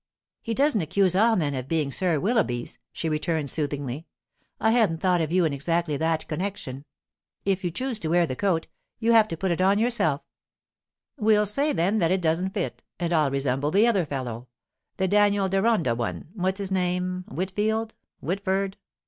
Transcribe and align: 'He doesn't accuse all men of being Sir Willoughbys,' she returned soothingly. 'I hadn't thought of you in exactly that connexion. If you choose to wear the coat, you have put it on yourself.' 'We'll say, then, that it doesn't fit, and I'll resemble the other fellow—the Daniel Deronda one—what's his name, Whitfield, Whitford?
'He 0.41 0.55
doesn't 0.55 0.81
accuse 0.81 1.15
all 1.15 1.35
men 1.35 1.53
of 1.53 1.67
being 1.67 1.91
Sir 1.91 2.19
Willoughbys,' 2.19 2.79
she 2.91 3.07
returned 3.07 3.51
soothingly. 3.51 4.07
'I 4.59 4.71
hadn't 4.71 4.97
thought 4.97 5.21
of 5.21 5.31
you 5.31 5.45
in 5.45 5.53
exactly 5.53 5.95
that 5.95 6.27
connexion. 6.27 6.85
If 7.45 7.63
you 7.63 7.69
choose 7.69 7.99
to 7.99 8.07
wear 8.07 8.25
the 8.25 8.35
coat, 8.35 8.65
you 8.97 9.11
have 9.11 9.29
put 9.29 9.51
it 9.51 9.61
on 9.61 9.77
yourself.' 9.77 10.23
'We'll 11.19 11.45
say, 11.45 11.71
then, 11.71 11.99
that 11.99 12.09
it 12.09 12.19
doesn't 12.19 12.55
fit, 12.55 12.83
and 12.99 13.13
I'll 13.13 13.29
resemble 13.29 13.69
the 13.69 13.85
other 13.85 14.07
fellow—the 14.07 15.07
Daniel 15.07 15.47
Deronda 15.47 15.93
one—what's 15.93 16.57
his 16.57 16.71
name, 16.71 17.23
Whitfield, 17.29 17.93
Whitford? 18.21 18.77